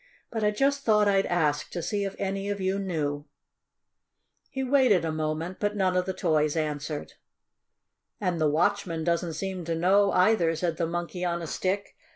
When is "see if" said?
1.83-2.15